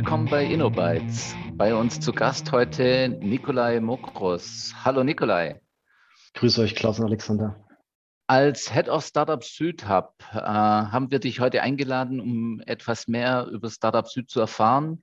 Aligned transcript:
willkommen 0.00 0.30
bei 0.30 0.46
InnoBytes. 0.46 1.36
Bei 1.52 1.74
uns 1.74 2.00
zu 2.00 2.14
Gast 2.14 2.52
heute 2.52 3.10
Nikolai 3.20 3.80
Mokros. 3.80 4.72
Hallo 4.82 5.04
Nikolai. 5.04 5.60
Grüße 6.32 6.62
euch, 6.62 6.74
Klaus 6.74 6.98
und 6.98 7.04
Alexander. 7.04 7.62
Als 8.26 8.72
Head 8.72 8.88
of 8.88 9.04
Startup 9.04 9.44
Süd 9.44 9.86
Hub 9.90 10.14
äh, 10.32 10.38
haben 10.38 11.10
wir 11.10 11.18
dich 11.18 11.40
heute 11.40 11.60
eingeladen, 11.60 12.18
um 12.18 12.62
etwas 12.64 13.08
mehr 13.08 13.46
über 13.48 13.68
Startup 13.68 14.08
Süd 14.08 14.30
zu 14.30 14.40
erfahren. 14.40 15.02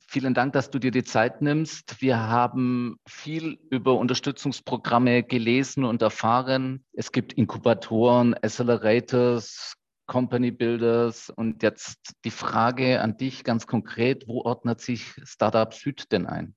Vielen 0.00 0.34
Dank, 0.34 0.52
dass 0.52 0.70
du 0.70 0.80
dir 0.80 0.90
die 0.90 1.04
Zeit 1.04 1.40
nimmst. 1.40 2.02
Wir 2.02 2.18
haben 2.18 2.96
viel 3.06 3.56
über 3.70 3.94
Unterstützungsprogramme 3.94 5.22
gelesen 5.22 5.84
und 5.84 6.02
erfahren. 6.02 6.84
Es 6.92 7.12
gibt 7.12 7.34
Inkubatoren, 7.34 8.34
Accelerators, 8.34 9.74
Company 10.08 10.50
Builders. 10.50 11.30
Und 11.30 11.62
jetzt 11.62 12.14
die 12.24 12.32
Frage 12.32 13.00
an 13.00 13.16
dich 13.16 13.44
ganz 13.44 13.68
konkret, 13.68 14.26
wo 14.26 14.42
ordnet 14.42 14.80
sich 14.80 15.14
Startup 15.22 15.72
Süd 15.72 16.10
denn 16.10 16.26
ein? 16.26 16.56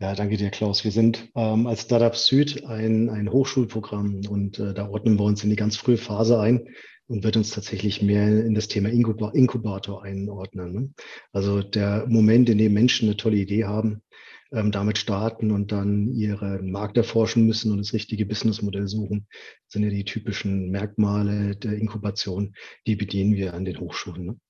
Ja, 0.00 0.14
danke 0.14 0.36
dir, 0.36 0.50
Klaus. 0.50 0.84
Wir 0.84 0.90
sind 0.90 1.30
ähm, 1.34 1.66
als 1.66 1.82
Startup 1.82 2.14
Süd 2.14 2.66
ein, 2.66 3.08
ein 3.08 3.30
Hochschulprogramm 3.30 4.26
und 4.28 4.58
äh, 4.58 4.74
da 4.74 4.88
ordnen 4.88 5.18
wir 5.18 5.24
uns 5.24 5.42
in 5.44 5.50
die 5.50 5.56
ganz 5.56 5.76
frühe 5.76 5.96
Phase 5.96 6.38
ein 6.40 6.68
und 7.06 7.24
wird 7.24 7.36
uns 7.36 7.50
tatsächlich 7.50 8.02
mehr 8.02 8.44
in 8.44 8.54
das 8.54 8.68
Thema 8.68 8.88
Inkubator 8.88 10.02
einordnen. 10.02 10.72
Ne? 10.72 10.90
Also 11.32 11.62
der 11.62 12.06
Moment, 12.08 12.48
in 12.48 12.58
dem 12.58 12.72
Menschen 12.72 13.08
eine 13.08 13.16
tolle 13.16 13.36
Idee 13.36 13.64
haben, 13.64 14.02
ähm, 14.52 14.70
damit 14.70 14.98
starten 14.98 15.50
und 15.50 15.72
dann 15.72 16.08
ihren 16.14 16.70
Markt 16.70 16.96
erforschen 16.96 17.44
müssen 17.44 17.72
und 17.72 17.78
das 17.78 17.92
richtige 17.92 18.24
Businessmodell 18.24 18.88
suchen, 18.88 19.26
sind 19.68 19.82
ja 19.82 19.90
die 19.90 20.04
typischen 20.04 20.70
Merkmale 20.70 21.56
der 21.56 21.74
Inkubation, 21.74 22.54
die 22.86 22.96
bedienen 22.96 23.34
wir 23.34 23.54
an 23.54 23.64
den 23.64 23.80
Hochschulen. 23.80 24.40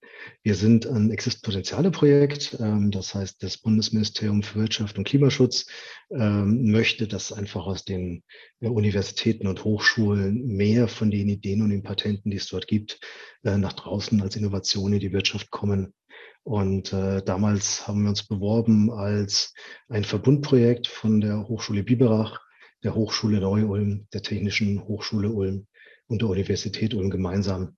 Wir 0.43 0.55
sind 0.55 0.87
ein 0.87 1.11
Exist-Potenziale-Projekt, 1.11 2.57
ähm, 2.61 2.91
das 2.91 3.15
heißt, 3.15 3.43
das 3.43 3.59
Bundesministerium 3.59 4.43
für 4.43 4.61
Wirtschaft 4.61 4.99
und 4.99 5.05
Klimaschutz 5.05 5.67
ähm, 6.11 6.71
möchte, 6.71 7.09
dass 7.09 7.33
einfach 7.33 7.67
aus 7.67 7.85
den 7.85 8.23
äh, 8.61 8.69
Universitäten 8.69 9.47
und 9.47 9.65
Hochschulen 9.65 10.47
mehr 10.47 10.89
von 10.89 11.11
den 11.11 11.29
Ideen 11.29 11.63
und 11.63 11.71
den 11.71 11.83
Patenten, 11.83 12.31
die 12.31 12.37
es 12.37 12.49
dort 12.49 12.67
gibt, 12.67 13.01
äh, 13.43 13.57
nach 13.57 13.73
draußen 13.73 14.21
als 14.21 14.37
Innovation 14.37 14.93
in 14.93 15.01
die 15.01 15.13
Wirtschaft 15.13 15.51
kommen. 15.51 15.95
Und 16.43 16.93
äh, 16.93 17.23
damals 17.23 17.89
haben 17.89 18.03
wir 18.03 18.11
uns 18.11 18.27
beworben 18.27 18.91
als 18.91 19.55
ein 19.89 20.05
Verbundprojekt 20.05 20.87
von 20.87 21.21
der 21.21 21.49
Hochschule 21.49 21.83
Biberach, 21.83 22.39
der 22.83 22.95
Hochschule 22.95 23.41
Neu-Ulm, 23.41 24.07
der 24.13 24.23
Technischen 24.23 24.87
Hochschule 24.87 25.31
Ulm 25.31 25.67
und 26.07 26.21
der 26.21 26.29
Universität 26.29 26.93
Ulm 26.93 27.09
gemeinsam. 27.09 27.77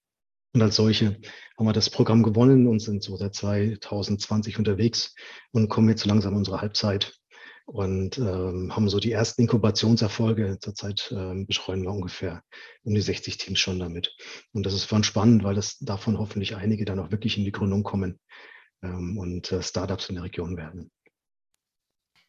Und 0.53 0.63
als 0.63 0.77
solche 0.77 1.19
haben 1.59 1.67
wir 1.67 1.73
das 1.73 1.91
Programm 1.91 2.23
gewonnen 2.23 2.67
und 2.67 2.81
sind 2.81 3.03
so 3.03 3.17
seit 3.17 3.35
2020 3.35 4.59
unterwegs 4.59 5.15
und 5.53 5.69
kommen 5.69 5.89
jetzt 5.89 6.07
langsam 6.07 6.35
unsere 6.35 6.61
Halbzeit 6.61 7.15
und 7.67 8.17
ähm, 8.19 8.75
haben 8.75 8.89
so 8.89 9.01
die 9.01 9.13
ersten 9.13 9.43
Inkubationserfolge. 9.43 10.59
Zurzeit 10.61 11.13
ähm, 11.15 11.47
betreuen 11.47 11.83
wir 11.83 11.91
ungefähr 11.91 12.43
um 12.85 12.95
die 12.95 13.01
60 13.01 13.39
Teams 13.39 13.59
schon 13.59 13.81
damit. 13.81 14.17
Und 14.53 14.65
das 14.65 14.73
ist 14.73 14.91
uns 14.93 15.07
spannend, 15.07 15.43
weil 15.43 15.55
das 15.55 15.79
davon 15.79 16.19
hoffentlich 16.19 16.57
einige 16.57 16.85
dann 16.85 17.01
auch 17.01 17.11
wirklich 17.11 17.37
in 17.37 17.45
die 17.45 17.53
Gründung 17.53 17.83
kommen 17.83 18.21
ähm, 18.83 19.19
und 19.19 19.51
äh, 19.51 19.63
Startups 19.63 20.09
in 20.09 20.15
der 20.15 20.25
Region 20.25 20.57
werden. 20.57 20.91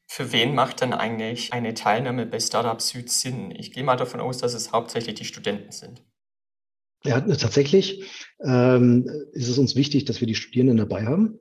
Für 0.10 0.32
wen 0.32 0.56
macht 0.56 0.82
denn 0.82 0.94
eigentlich 0.94 1.54
eine 1.54 1.74
Teilnahme 1.74 2.26
bei 2.26 2.40
Startup 2.40 2.82
Süd 2.82 3.12
Sinn? 3.12 3.52
Ich 3.52 3.74
gehe 3.74 3.84
mal 3.84 3.98
davon 3.98 4.22
aus, 4.22 4.38
dass 4.38 4.54
es 4.54 4.72
hauptsächlich 4.72 5.16
die 5.16 5.26
Studenten 5.26 5.72
sind. 5.72 6.02
Ja, 7.06 7.22
tatsächlich 7.22 8.04
ähm, 8.44 9.10
ist 9.34 9.50
es 9.50 9.58
uns 9.58 9.76
wichtig, 9.76 10.06
dass 10.06 10.20
wir 10.20 10.28
die 10.28 10.36
Studierenden 10.36 10.78
dabei 10.78 11.06
haben. 11.06 11.40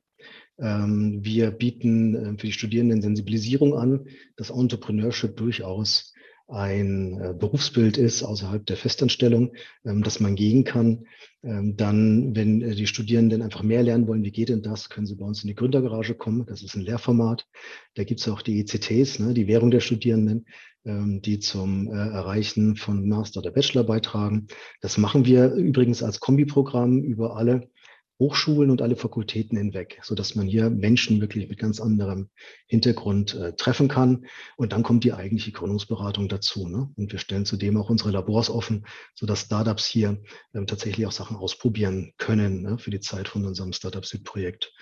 Ähm, 0.58 1.20
wir 1.22 1.50
bieten 1.50 2.14
äh, 2.14 2.38
für 2.38 2.46
die 2.46 2.52
Studierenden 2.52 3.02
Sensibilisierung 3.02 3.74
an, 3.74 4.06
dass 4.36 4.50
Entrepreneurship 4.50 5.36
durchaus 5.36 6.14
ein 6.48 7.20
äh, 7.20 7.34
Berufsbild 7.34 7.98
ist 7.98 8.22
außerhalb 8.22 8.64
der 8.66 8.76
Festanstellung, 8.76 9.52
ähm, 9.84 10.02
dass 10.02 10.20
man 10.20 10.36
gehen 10.36 10.64
kann. 10.64 11.06
Ähm, 11.42 11.76
dann, 11.76 12.36
wenn 12.36 12.62
äh, 12.62 12.74
die 12.74 12.86
Studierenden 12.86 13.42
einfach 13.42 13.62
mehr 13.62 13.82
lernen 13.82 14.06
wollen, 14.06 14.22
wie 14.22 14.30
geht 14.30 14.48
denn 14.48 14.62
das, 14.62 14.88
können 14.88 15.06
sie 15.06 15.16
bei 15.16 15.24
uns 15.24 15.42
in 15.42 15.48
die 15.48 15.54
Gründergarage 15.54 16.14
kommen. 16.14 16.46
Das 16.46 16.62
ist 16.62 16.76
ein 16.76 16.82
Lehrformat. 16.82 17.46
Da 17.94 18.04
gibt 18.04 18.20
es 18.20 18.28
auch 18.28 18.42
die 18.42 18.60
ECTs, 18.60 19.18
ne, 19.18 19.34
die 19.34 19.48
Währung 19.48 19.70
der 19.70 19.80
Studierenden, 19.80 20.46
ähm, 20.84 21.20
die 21.20 21.40
zum 21.40 21.88
äh, 21.88 21.94
Erreichen 21.94 22.76
von 22.76 23.08
Master- 23.08 23.40
oder 23.40 23.50
Bachelor 23.50 23.84
beitragen. 23.84 24.46
Das 24.80 24.98
machen 24.98 25.24
wir 25.24 25.52
übrigens 25.52 26.02
als 26.02 26.20
Kombiprogramm 26.20 27.02
über 27.02 27.36
alle 27.36 27.68
Hochschulen 28.18 28.70
und 28.70 28.80
alle 28.80 28.96
Fakultäten 28.96 29.58
hinweg, 29.58 30.00
so 30.02 30.14
dass 30.14 30.34
man 30.34 30.46
hier 30.46 30.70
Menschen 30.70 31.20
wirklich 31.20 31.48
mit 31.48 31.58
ganz 31.58 31.80
anderem 31.80 32.30
Hintergrund 32.66 33.34
äh, 33.34 33.52
treffen 33.54 33.88
kann. 33.88 34.26
Und 34.56 34.72
dann 34.72 34.82
kommt 34.82 35.04
die 35.04 35.12
eigentliche 35.12 35.52
Gründungsberatung 35.52 36.28
dazu. 36.28 36.66
Ne? 36.66 36.90
Und 36.96 37.12
wir 37.12 37.18
stellen 37.18 37.44
zudem 37.44 37.76
auch 37.76 37.90
unsere 37.90 38.10
Labors 38.10 38.48
offen, 38.48 38.86
so 39.14 39.26
dass 39.26 39.42
Startups 39.42 39.86
hier 39.86 40.22
ähm, 40.54 40.66
tatsächlich 40.66 41.06
auch 41.06 41.12
Sachen 41.12 41.36
ausprobieren 41.36 42.14
können 42.16 42.62
ne? 42.62 42.78
für 42.78 42.90
die 42.90 43.00
Zeit 43.00 43.28
von 43.28 43.44
unserem 43.44 43.72
Startup 43.72 44.04
Süd-Projekt. 44.04 44.72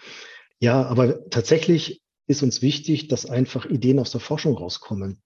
Ja, 0.61 0.85
aber 0.85 1.29
tatsächlich 1.31 2.03
ist 2.27 2.43
uns 2.43 2.63
wichtig, 2.63 3.09
dass 3.09 3.27
einfach 3.27 3.67
Ideen 3.67 3.99
aus 3.99 4.13
der 4.13 4.21
Forschung 4.21 4.57
rauskommen 4.57 5.21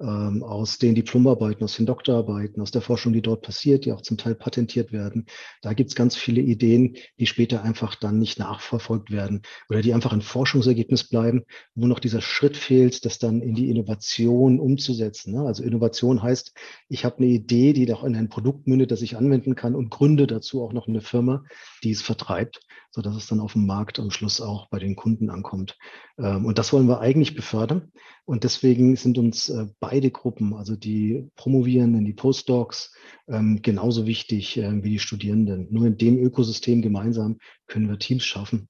ähm, 0.00 0.42
aus 0.42 0.78
den 0.78 0.94
Diplomarbeiten, 0.94 1.62
aus 1.62 1.76
den 1.76 1.86
Doktorarbeiten, 1.86 2.60
aus 2.62 2.70
der 2.70 2.82
Forschung, 2.82 3.12
die 3.12 3.22
dort 3.22 3.42
passiert, 3.42 3.84
die 3.84 3.92
auch 3.92 4.00
zum 4.00 4.16
Teil 4.16 4.34
patentiert 4.34 4.92
werden. 4.92 5.26
Da 5.62 5.72
gibt 5.72 5.90
es 5.90 5.96
ganz 5.96 6.16
viele 6.16 6.40
Ideen, 6.40 6.96
die 7.18 7.26
später 7.26 7.62
einfach 7.62 7.94
dann 7.94 8.18
nicht 8.18 8.38
nachverfolgt 8.38 9.10
werden 9.10 9.42
oder 9.68 9.82
die 9.82 9.92
einfach 9.92 10.12
ein 10.12 10.22
Forschungsergebnis 10.22 11.08
bleiben, 11.08 11.44
wo 11.74 11.86
noch 11.86 11.98
dieser 11.98 12.20
Schritt 12.20 12.56
fehlt, 12.56 13.04
das 13.04 13.18
dann 13.18 13.42
in 13.42 13.54
die 13.54 13.68
Innovation 13.70 14.58
umzusetzen. 14.58 15.34
Ne? 15.34 15.42
Also 15.42 15.62
Innovation 15.62 16.22
heißt, 16.22 16.54
ich 16.88 17.04
habe 17.04 17.18
eine 17.18 17.26
Idee, 17.26 17.72
die 17.72 17.86
doch 17.86 18.04
in 18.04 18.16
ein 18.16 18.28
Produkt 18.28 18.66
mündet, 18.66 18.90
das 18.90 19.02
ich 19.02 19.16
anwenden 19.16 19.54
kann 19.54 19.74
und 19.74 19.90
gründe 19.90 20.26
dazu 20.26 20.62
auch 20.62 20.72
noch 20.72 20.88
eine 20.88 21.00
Firma, 21.00 21.44
die 21.82 21.90
es 21.90 22.02
vertreibt, 22.02 22.60
sodass 22.90 23.16
es 23.16 23.26
dann 23.26 23.40
auf 23.40 23.52
dem 23.52 23.66
Markt 23.66 23.98
am 23.98 24.10
Schluss 24.10 24.40
auch 24.40 24.68
bei 24.68 24.78
den 24.78 24.96
Kunden 24.96 25.30
ankommt. 25.30 25.76
Ähm, 26.18 26.44
und 26.44 26.58
das 26.58 26.72
wollen 26.72 26.88
wir 26.88 27.00
eigentlich 27.00 27.34
befördern. 27.34 27.92
Und 28.24 28.44
deswegen 28.44 28.96
sind 28.96 29.18
uns 29.18 29.48
äh, 29.48 29.66
beide 29.90 30.10
Gruppen, 30.10 30.54
also 30.54 30.76
die 30.76 31.28
Promovierenden, 31.34 32.04
die 32.04 32.12
Postdocs, 32.12 32.94
ähm, 33.26 33.60
genauso 33.60 34.06
wichtig 34.06 34.56
äh, 34.56 34.84
wie 34.84 34.90
die 34.90 34.98
Studierenden. 35.00 35.66
Nur 35.70 35.86
in 35.86 35.96
dem 35.96 36.18
Ökosystem 36.18 36.80
gemeinsam 36.80 37.38
können 37.66 37.88
wir 37.88 37.98
Teams 37.98 38.24
schaffen, 38.24 38.68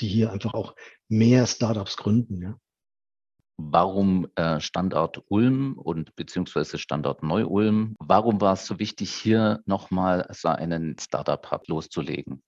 die 0.00 0.06
hier 0.06 0.32
einfach 0.32 0.54
auch 0.54 0.76
mehr 1.08 1.46
Startups 1.46 1.96
gründen. 1.96 2.40
Ja. 2.40 2.56
Warum 3.56 4.28
äh, 4.36 4.60
Standort 4.60 5.24
Ulm 5.28 5.76
und 5.76 6.14
beziehungsweise 6.14 6.78
Standort 6.78 7.24
Neu-Ulm? 7.24 7.96
Warum 7.98 8.40
war 8.40 8.52
es 8.52 8.66
so 8.66 8.78
wichtig, 8.78 9.12
hier 9.12 9.60
nochmal 9.66 10.28
so 10.30 10.48
einen 10.48 10.96
Startup-Hub 11.00 11.66
loszulegen? 11.66 12.42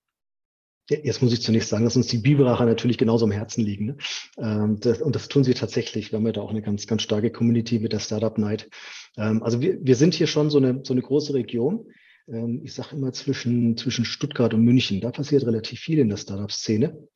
Jetzt 0.89 1.21
muss 1.21 1.33
ich 1.33 1.43
zunächst 1.43 1.69
sagen, 1.69 1.85
dass 1.85 1.97
uns 1.97 2.07
die 2.07 2.19
Biberacher 2.19 2.65
natürlich 2.65 2.97
genauso 2.97 3.25
am 3.25 3.33
Herzen 3.33 3.65
liegen. 3.65 3.87
Ne? 3.87 3.97
Ähm, 4.39 4.79
und 5.03 5.17
das 5.17 5.29
tun 5.29 5.43
sie 5.43 5.55
tatsächlich. 5.55 6.13
Wir 6.13 6.19
haben 6.19 6.27
ja 6.27 6.33
da 6.33 6.43
auch 6.43 6.51
eine 6.51 6.63
ganz, 6.63 6.87
ganz 6.87 7.03
starke 7.03 7.31
Community 7.31 7.81
mit 7.81 7.93
der 7.93 7.99
Startup 7.99 8.39
Night. 8.39 8.69
Ähm, 9.17 9.43
also 9.43 9.61
wir, 9.61 9.79
wir 9.85 9.97
sind 9.97 10.15
hier 10.15 10.29
schon 10.29 10.49
so 10.49 10.59
eine, 10.59 10.83
so 10.85 10.95
eine 10.95 11.03
große 11.03 11.35
Region. 11.35 11.87
Ähm, 12.29 12.61
ich 12.63 12.75
sage 12.75 12.95
immer 12.95 13.13
zwischen, 13.13 13.77
zwischen 13.77 14.05
Stuttgart 14.05 14.55
und 14.55 14.63
München. 14.63 15.01
Da 15.01 15.11
passiert 15.11 15.45
relativ 15.45 15.81
viel 15.81 15.99
in 15.99 16.09
der 16.09 16.19
Startup-Szene. 16.19 17.09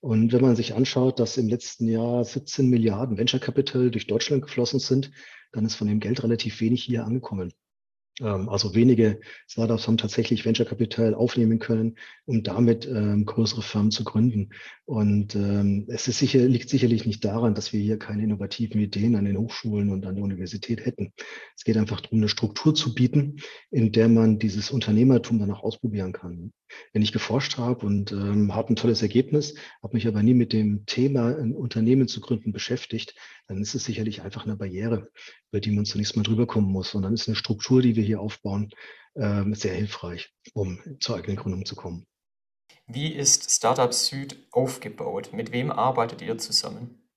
Und 0.00 0.32
wenn 0.32 0.42
man 0.42 0.56
sich 0.56 0.74
anschaut, 0.74 1.18
dass 1.18 1.36
im 1.36 1.48
letzten 1.48 1.86
Jahr 1.86 2.24
17 2.24 2.68
Milliarden 2.68 3.18
Venture 3.18 3.40
Capital 3.40 3.90
durch 3.90 4.06
Deutschland 4.06 4.42
geflossen 4.42 4.80
sind, 4.80 5.10
dann 5.52 5.66
ist 5.66 5.74
von 5.74 5.88
dem 5.88 6.00
Geld 6.00 6.22
relativ 6.22 6.60
wenig 6.60 6.84
hier 6.84 7.04
angekommen. 7.04 7.52
Ähm, 8.20 8.48
also 8.48 8.74
wenige 8.74 9.20
Startups 9.46 9.86
haben 9.86 9.96
tatsächlich 9.96 10.44
Venture 10.44 10.66
Capital 10.66 11.14
aufnehmen 11.14 11.58
können, 11.58 11.96
um 12.24 12.42
damit 12.42 12.86
ähm, 12.86 13.24
größere 13.24 13.62
Firmen 13.62 13.90
zu 13.90 14.04
gründen. 14.04 14.50
Und 14.84 15.34
ähm, 15.34 15.86
es 15.88 16.08
ist 16.08 16.18
sicher, 16.18 16.40
liegt 16.40 16.68
sicherlich 16.68 17.04
nicht 17.06 17.24
daran, 17.24 17.54
dass 17.54 17.72
wir 17.72 17.80
hier 17.80 17.98
keine 17.98 18.22
innovativen 18.22 18.80
Ideen 18.80 19.16
an 19.16 19.24
den 19.24 19.36
Hochschulen 19.38 19.90
und 19.90 20.06
an 20.06 20.14
der 20.14 20.24
Universität 20.24 20.84
hätten. 20.84 21.12
Es 21.56 21.64
geht 21.64 21.76
einfach 21.76 22.00
darum, 22.00 22.18
eine 22.18 22.28
Struktur 22.28 22.74
zu 22.74 22.94
bieten, 22.94 23.36
in 23.70 23.92
der 23.92 24.08
man 24.08 24.38
dieses 24.38 24.70
Unternehmertum 24.70 25.38
dann 25.38 25.50
auch 25.50 25.62
ausprobieren 25.62 26.12
kann. 26.12 26.52
Wenn 26.92 27.02
ich 27.02 27.12
geforscht 27.12 27.56
habe 27.56 27.86
und 27.86 28.12
ähm, 28.12 28.54
habe 28.54 28.72
ein 28.72 28.76
tolles 28.76 29.02
Ergebnis, 29.02 29.54
habe 29.82 29.94
mich 29.94 30.06
aber 30.06 30.22
nie 30.22 30.34
mit 30.34 30.52
dem 30.52 30.84
Thema, 30.86 31.36
ein 31.36 31.54
Unternehmen 31.54 32.08
zu 32.08 32.20
gründen, 32.20 32.52
beschäftigt, 32.52 33.14
dann 33.46 33.62
ist 33.62 33.74
es 33.74 33.84
sicherlich 33.84 34.22
einfach 34.22 34.44
eine 34.44 34.56
Barriere, 34.56 35.10
über 35.50 35.60
die 35.60 35.70
man 35.70 35.86
zunächst 35.86 36.16
mal 36.16 36.22
drüber 36.22 36.46
kommen 36.46 36.70
muss. 36.70 36.94
Und 36.94 37.02
dann 37.02 37.14
ist 37.14 37.28
eine 37.28 37.36
Struktur, 37.36 37.80
die 37.80 37.96
wir 37.96 38.04
hier 38.08 38.20
aufbauen, 38.20 38.70
äh, 39.14 39.44
sehr 39.52 39.74
hilfreich, 39.74 40.32
um 40.54 40.80
zur 41.00 41.16
eigenen 41.16 41.36
Gründung 41.36 41.64
zu 41.64 41.76
kommen. 41.76 42.06
Wie 42.86 43.12
ist 43.12 43.50
Startup 43.50 43.92
Süd 43.92 44.46
aufgebaut? 44.50 45.30
Mit 45.32 45.52
wem 45.52 45.70
arbeitet 45.70 46.22
ihr 46.22 46.38
zusammen? 46.38 47.08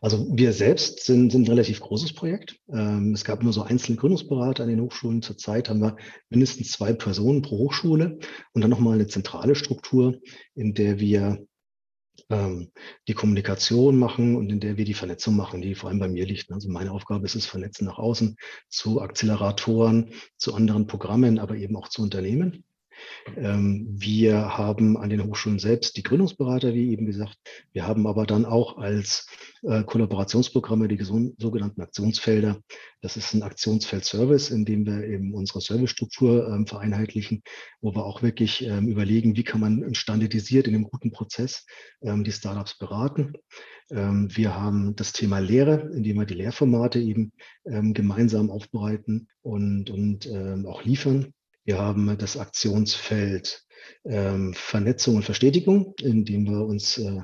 Also 0.00 0.26
wir 0.30 0.52
selbst 0.52 1.04
sind, 1.04 1.30
sind 1.32 1.44
ein 1.44 1.50
relativ 1.50 1.80
großes 1.80 2.12
Projekt. 2.12 2.60
Ähm, 2.68 3.12
es 3.14 3.24
gab 3.24 3.42
nur 3.42 3.52
so 3.52 3.62
einzelne 3.62 3.96
Gründungsberater 3.96 4.62
an 4.62 4.68
den 4.68 4.80
Hochschulen. 4.80 5.22
Zurzeit 5.22 5.68
haben 5.68 5.80
wir 5.80 5.96
mindestens 6.30 6.70
zwei 6.70 6.92
Personen 6.92 7.42
pro 7.42 7.58
Hochschule 7.58 8.18
und 8.52 8.60
dann 8.60 8.70
nochmal 8.70 8.94
eine 8.94 9.08
zentrale 9.08 9.56
Struktur, 9.56 10.20
in 10.54 10.74
der 10.74 11.00
wir 11.00 11.46
ähm, 12.30 12.70
die 13.06 13.14
Kommunikation 13.14 13.98
machen 13.98 14.36
und 14.36 14.50
in 14.50 14.60
der 14.60 14.76
wir 14.76 14.84
die 14.84 14.94
Vernetzung 14.94 15.36
machen, 15.36 15.62
die 15.62 15.74
vor 15.74 15.90
allem 15.90 15.98
bei 15.98 16.08
mir 16.08 16.26
liegt. 16.26 16.50
Also 16.52 16.68
meine 16.68 16.92
Aufgabe 16.92 17.26
ist 17.26 17.34
es, 17.34 17.46
Vernetzen 17.46 17.86
nach 17.86 17.98
außen 17.98 18.36
zu 18.68 19.00
Acceleratoren, 19.00 20.12
zu 20.36 20.54
anderen 20.54 20.86
Programmen, 20.86 21.38
aber 21.38 21.56
eben 21.56 21.76
auch 21.76 21.88
zu 21.88 22.02
Unternehmen. 22.02 22.64
Ähm, 23.36 23.86
wir 23.90 24.56
haben 24.56 24.96
an 24.96 25.10
den 25.10 25.24
Hochschulen 25.24 25.58
selbst 25.58 25.96
die 25.96 26.02
Gründungsberater, 26.02 26.74
wie 26.74 26.90
eben 26.92 27.06
gesagt. 27.06 27.36
Wir 27.72 27.86
haben 27.86 28.06
aber 28.06 28.26
dann 28.26 28.44
auch 28.44 28.78
als 28.78 29.26
äh, 29.62 29.82
Kollaborationsprogramme 29.82 30.88
die 30.88 31.02
sogenannten 31.02 31.80
Aktionsfelder. 31.80 32.60
Das 33.00 33.16
ist 33.16 33.34
ein 33.34 33.42
Aktionsfeld-Service, 33.42 34.50
in 34.50 34.64
dem 34.64 34.86
wir 34.86 35.04
eben 35.04 35.34
unsere 35.34 35.60
Servicestruktur 35.60 36.48
ähm, 36.48 36.66
vereinheitlichen, 36.66 37.42
wo 37.80 37.94
wir 37.94 38.04
auch 38.04 38.22
wirklich 38.22 38.64
ähm, 38.64 38.88
überlegen, 38.88 39.36
wie 39.36 39.44
kann 39.44 39.60
man 39.60 39.94
standardisiert 39.94 40.66
in 40.66 40.74
einem 40.74 40.84
guten 40.84 41.12
Prozess 41.12 41.66
die 42.00 42.32
Startups 42.32 42.78
beraten. 42.78 43.32
Wir 43.90 44.54
haben 44.54 44.94
das 44.94 45.12
Thema 45.12 45.38
Lehre, 45.38 45.90
indem 45.94 46.18
wir 46.18 46.26
die 46.26 46.34
Lehrformate 46.34 47.00
eben 47.00 47.32
gemeinsam 47.64 48.50
aufbereiten 48.50 49.28
und, 49.42 49.90
und 49.90 50.28
auch 50.66 50.84
liefern. 50.84 51.32
Wir 51.68 51.76
haben 51.78 52.16
das 52.16 52.38
Aktionsfeld 52.38 53.62
ähm, 54.06 54.54
Vernetzung 54.54 55.16
und 55.16 55.24
Verstetigung, 55.26 55.92
in 56.00 56.24
dem 56.24 56.46
wir 56.46 56.64
uns 56.64 56.96
äh, 56.96 57.20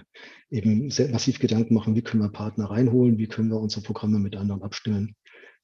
eben 0.51 0.91
sehr 0.91 1.09
massiv 1.09 1.39
Gedanken 1.39 1.73
machen, 1.73 1.95
wie 1.95 2.03
können 2.03 2.23
wir 2.23 2.29
Partner 2.29 2.71
reinholen, 2.71 3.17
wie 3.17 3.27
können 3.27 3.49
wir 3.49 3.59
unsere 3.59 3.81
Programme 3.81 4.19
mit 4.19 4.37
anderen 4.37 4.61
abstimmen 4.61 5.17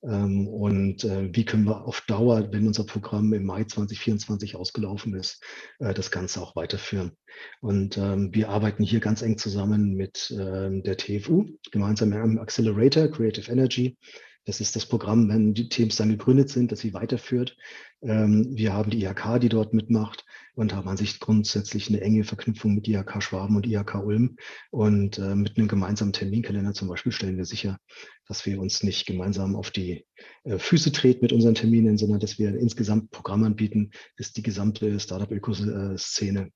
ähm, 0.03 0.49
und 0.49 1.05
äh, 1.05 1.29
wie 1.31 1.45
können 1.45 1.67
wir 1.67 1.85
auf 1.87 2.01
Dauer, 2.07 2.51
wenn 2.53 2.67
unser 2.67 2.85
Programm 2.85 3.35
im 3.35 3.45
Mai 3.45 3.65
2024 3.65 4.57
ausgelaufen 4.57 5.15
ist, 5.15 5.45
äh, 5.81 5.93
das 5.93 6.11
Ganze 6.11 6.41
auch 6.41 6.57
weiterführen. 6.57 7.13
Und 7.61 7.99
ähm, 7.99 8.31
wir 8.33 8.49
arbeiten 8.49 8.83
hier 8.83 9.01
ganz 9.01 9.21
eng 9.21 9.37
zusammen 9.37 9.93
mit 9.93 10.35
ähm, 10.35 10.83
der 10.85 10.97
TFU, 10.97 11.51
gemeinsam 11.71 12.15
im 12.15 12.39
Accelerator 12.39 13.09
Creative 13.09 13.53
Energy. 13.53 13.99
Das 14.47 14.61
ist 14.61 14.75
das 14.75 14.87
Programm, 14.87 15.29
wenn 15.29 15.55
die 15.55 15.69
Teams 15.69 15.97
dann 15.97 16.09
gegründet 16.09 16.49
sind, 16.49 16.73
dass 16.73 16.81
sie 16.81 16.95
weiterführt. 16.95 17.57
Ähm, 18.03 18.49
wir 18.51 18.73
haben 18.73 18.91
die 18.91 19.03
IHK, 19.03 19.39
die 19.39 19.51
dort 19.51 19.75
mitmacht 19.75 20.25
und 20.55 20.75
haben 20.75 20.89
an 20.89 20.97
sich 20.97 21.21
grundsätzlich 21.21 21.89
eine 21.89 22.01
enge 22.01 22.25
Verknüpfung 22.25 22.75
mit 22.75 22.89
IHK 22.89 23.23
Schwaben 23.23 23.57
und 23.57 23.67
IHK 23.67 23.97
Ulm. 23.97 24.37
Und 24.71 25.19
äh, 25.19 25.35
mit 25.35 25.59
einem 25.59 25.69
gemeinsamen 25.69 26.15
Terminkalender 26.15 26.73
zum 26.73 26.89
Beispiel 26.89 27.13
stellen 27.13 27.37
wir 27.37 27.45
sicher, 27.45 27.79
dass 28.27 28.47
wir 28.47 28.61
uns 28.61 28.83
nicht 28.83 29.07
gemeinsam 29.07 29.57
auf 29.57 29.71
die 29.71 30.07
äh, 30.45 30.59
Füße 30.59 30.93
treten 30.93 31.21
mit 31.23 31.33
unseren 31.33 31.55
Terminen, 31.55 31.99
sondern 31.99 32.21
dass 32.21 32.39
wir 32.39 32.57
insgesamt 32.57 33.11
Programm 33.11 33.45
anbieten, 33.45 33.91
das 34.17 34.33
die 34.33 34.43
gesamte 34.43 34.99
Startup-Ökoszene 34.99 36.51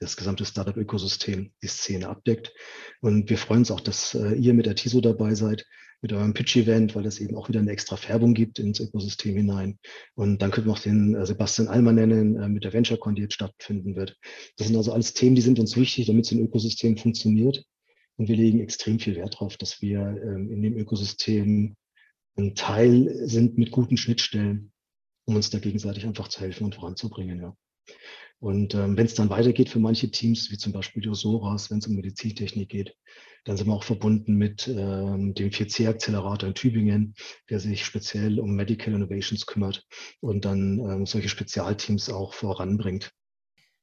das 0.00 0.16
gesamte 0.16 0.44
Startup-Ökosystem, 0.44 1.52
die 1.62 1.66
Szene 1.68 2.08
abdeckt. 2.08 2.52
Und 3.00 3.30
wir 3.30 3.38
freuen 3.38 3.60
uns 3.60 3.70
auch, 3.70 3.80
dass 3.80 4.14
äh, 4.14 4.32
ihr 4.34 4.54
mit 4.54 4.66
der 4.66 4.74
TISO 4.74 5.00
dabei 5.00 5.34
seid 5.34 5.66
mit 6.02 6.12
eurem 6.14 6.32
Pitch-Event, 6.32 6.94
weil 6.94 7.02
das 7.02 7.20
eben 7.20 7.36
auch 7.36 7.50
wieder 7.50 7.60
eine 7.60 7.70
extra 7.70 7.96
Färbung 7.96 8.32
gibt 8.32 8.58
ins 8.58 8.80
Ökosystem 8.80 9.36
hinein. 9.36 9.78
Und 10.14 10.40
dann 10.40 10.50
können 10.50 10.66
wir 10.66 10.72
auch 10.72 10.78
den 10.78 11.14
äh, 11.14 11.26
Sebastian 11.26 11.68
Almer 11.68 11.92
nennen 11.92 12.36
äh, 12.36 12.48
mit 12.48 12.64
der 12.64 12.72
VentureCon, 12.72 13.14
die 13.14 13.22
jetzt 13.22 13.34
stattfinden 13.34 13.94
wird. 13.94 14.16
Das 14.56 14.66
sind 14.66 14.76
also 14.76 14.92
alles 14.92 15.12
Themen, 15.12 15.36
die 15.36 15.42
sind 15.42 15.58
uns 15.58 15.76
wichtig, 15.76 16.06
damit 16.06 16.24
es 16.24 16.32
im 16.32 16.42
Ökosystem 16.42 16.96
funktioniert. 16.96 17.62
Und 18.16 18.28
wir 18.28 18.36
legen 18.36 18.60
extrem 18.60 18.98
viel 18.98 19.16
Wert 19.16 19.34
darauf, 19.34 19.56
dass 19.58 19.82
wir 19.82 20.00
ähm, 20.00 20.50
in 20.50 20.62
dem 20.62 20.76
Ökosystem 20.76 21.76
ein 22.36 22.54
Teil 22.54 23.26
sind 23.26 23.58
mit 23.58 23.70
guten 23.70 23.96
Schnittstellen, 23.96 24.72
um 25.26 25.36
uns 25.36 25.50
da 25.50 25.58
gegenseitig 25.58 26.06
einfach 26.06 26.28
zu 26.28 26.40
helfen 26.40 26.64
und 26.64 26.74
voranzubringen. 26.74 27.40
Ja. 27.40 27.56
Und 28.40 28.74
ähm, 28.74 28.96
wenn 28.96 29.06
es 29.06 29.14
dann 29.14 29.28
weitergeht 29.28 29.68
für 29.68 29.80
manche 29.80 30.10
Teams, 30.10 30.50
wie 30.50 30.56
zum 30.56 30.72
Beispiel 30.72 31.02
die 31.02 31.10
Osoras, 31.10 31.70
wenn 31.70 31.78
es 31.78 31.86
um 31.86 31.94
Medizintechnik 31.94 32.70
geht, 32.70 32.96
dann 33.44 33.56
sind 33.56 33.66
wir 33.68 33.74
auch 33.74 33.84
verbunden 33.84 34.36
mit 34.36 34.66
ähm, 34.68 35.34
dem 35.34 35.50
4C-Accelerator 35.50 36.48
in 36.48 36.54
Tübingen, 36.54 37.14
der 37.48 37.60
sich 37.60 37.84
speziell 37.84 38.40
um 38.40 38.54
Medical 38.54 38.94
Innovations 38.94 39.46
kümmert 39.46 39.86
und 40.20 40.44
dann 40.44 40.78
ähm, 40.78 41.06
solche 41.06 41.28
Spezialteams 41.28 42.10
auch 42.10 42.32
voranbringt. 42.32 43.12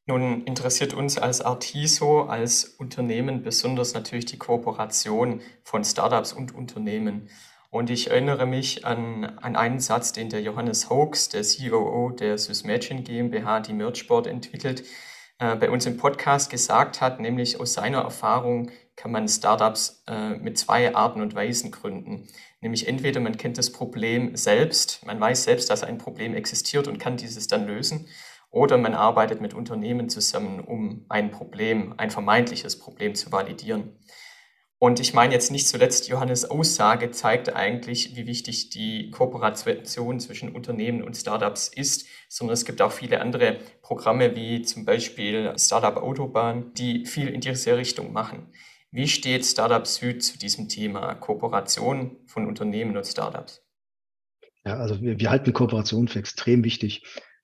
Nun 0.07 0.45
interessiert 0.45 0.93
uns 0.93 1.17
als 1.17 1.41
Artiso, 1.41 2.23
als 2.23 2.63
Unternehmen 2.63 3.43
besonders 3.43 3.93
natürlich 3.93 4.25
die 4.25 4.37
Kooperation 4.37 5.41
von 5.63 5.83
Startups 5.83 6.33
und 6.33 6.55
Unternehmen. 6.55 7.29
Und 7.77 7.91
ich 7.91 8.09
erinnere 8.09 8.47
mich 8.47 8.87
an, 8.87 9.23
an 9.23 9.55
einen 9.55 9.79
Satz, 9.79 10.11
den 10.11 10.29
der 10.29 10.41
Johannes 10.41 10.89
Hoax, 10.89 11.29
der 11.29 11.43
COO 11.43 12.09
der 12.09 12.39
Sysmagin 12.39 13.03
GmbH, 13.03 13.59
die 13.59 13.73
Merchboard 13.73 14.25
entwickelt, 14.25 14.83
äh, 15.37 15.55
bei 15.55 15.69
uns 15.69 15.85
im 15.85 15.95
Podcast 15.95 16.49
gesagt 16.49 17.01
hat, 17.01 17.19
nämlich 17.19 17.59
aus 17.59 17.73
seiner 17.73 17.99
Erfahrung 17.99 18.71
kann 18.95 19.11
man 19.11 19.27
Startups 19.27 20.03
äh, 20.07 20.29
mit 20.29 20.57
zwei 20.57 20.95
Arten 20.95 21.21
und 21.21 21.35
Weisen 21.35 21.69
gründen. 21.69 22.27
Nämlich 22.61 22.87
entweder 22.87 23.19
man 23.19 23.37
kennt 23.37 23.59
das 23.59 23.71
Problem 23.71 24.35
selbst, 24.35 25.05
man 25.05 25.19
weiß 25.19 25.43
selbst, 25.43 25.69
dass 25.69 25.83
ein 25.83 25.99
Problem 25.99 26.33
existiert 26.33 26.87
und 26.87 26.97
kann 26.97 27.15
dieses 27.15 27.47
dann 27.47 27.67
lösen, 27.67 28.07
oder 28.49 28.79
man 28.79 28.95
arbeitet 28.95 29.39
mit 29.39 29.53
Unternehmen 29.53 30.09
zusammen, 30.09 30.61
um 30.61 31.05
ein 31.09 31.29
Problem, 31.29 31.93
ein 31.97 32.09
vermeintliches 32.09 32.79
Problem 32.79 33.13
zu 33.13 33.31
validieren. 33.31 33.99
Und 34.79 34.99
ich 34.99 35.15
meine 35.15 35.33
jetzt 35.33 35.51
nicht 35.51 35.67
zuletzt, 35.67 36.07
Johannes 36.07 36.45
Aussage 36.45 37.09
zeigt 37.09 37.55
eigentlich, 37.55 38.15
wie 38.15 38.27
wichtig 38.27 38.69
die 38.69 39.09
Kooperation 39.09 40.19
zwischen 40.19 40.53
Unternehmen 40.53 41.01
und 41.01 41.17
Startups 41.17 41.67
ist, 41.67 42.07
sondern 42.29 42.53
es 42.53 42.63
gibt 42.63 42.81
auch 42.83 42.91
viele 42.91 43.19
andere 43.21 43.57
Programme 43.81 44.35
wie 44.35 44.61
zum 44.61 44.85
Beispiel 44.85 45.53
Startup 45.57 45.97
Autobahn, 45.97 46.73
die 46.75 47.07
viel 47.07 47.29
in 47.29 47.41
diese 47.41 47.75
Richtung 47.75 48.13
machen. 48.13 48.51
Wie 48.91 49.07
steht 49.07 49.45
Startup 49.45 49.85
Süd 49.87 50.23
zu 50.23 50.37
diesem 50.37 50.69
Thema 50.69 51.15
Kooperation 51.15 52.17
von 52.27 52.45
Unternehmen 52.47 52.95
und 52.95 53.05
Startups? 53.05 53.63
Ja, 54.63 54.75
also 54.77 55.01
wir, 55.01 55.19
wir 55.19 55.31
halten 55.31 55.53
Kooperation 55.53 56.07
für 56.07 56.19
extrem 56.19 56.63
wichtig 56.63 57.03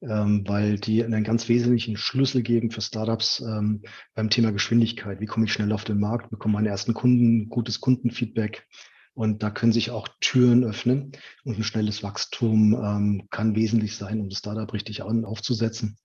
ähm, 0.09 0.44
weil 0.47 0.77
die 0.77 1.03
einen 1.03 1.23
ganz 1.23 1.50
wesentlichen 1.50 1.97
Schlüssel 1.97 2.41
geben 2.41 2.71
für 2.71 2.81
Startups 2.81 3.41
ähm, 3.41 3.81
beim 4.15 4.29
Thema 4.29 4.51
Geschwindigkeit. 4.51 5.19
Wie 5.19 5.25
komme 5.25 5.45
ich 5.45 5.53
schnell 5.53 5.71
auf 5.71 5.83
den 5.83 6.00
Markt, 6.00 6.29
bekomme 6.29 6.53
meine 6.53 6.69
ersten 6.69 6.94
Kunden, 6.94 7.50
gutes 7.50 7.79
Kundenfeedback. 7.79 8.67
Und 9.15 9.44
da 9.44 9.51
können 9.51 9.71
sich 9.71 9.91
auch 9.91 10.07
Türen 10.21 10.63
öffnen 10.63 11.11
und 11.44 11.57
ein 11.57 11.63
schnelles 11.63 12.01
Wachstum 12.01 12.73
ähm, 12.73 13.28
kann 13.30 13.56
wesentlich 13.56 13.95
sein, 13.95 14.19
um 14.19 14.30
das 14.30 14.39
Startup 14.39 14.71
richtig 14.73 15.04
aufzusetzen. 15.04 15.97